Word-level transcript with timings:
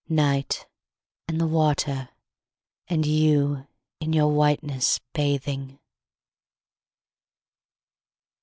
Night, 0.09 0.65
and 1.27 1.39
the 1.39 1.45
water, 1.45 2.09
and 2.87 3.05
you 3.05 3.67
in 3.99 4.13
your 4.13 4.29
whiteness, 4.33 4.99
bathing! 5.13 5.77